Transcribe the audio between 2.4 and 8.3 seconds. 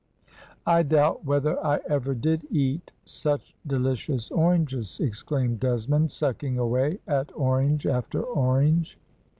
eat such delicious oranges," exclaimed Desmond, sucking away at orange after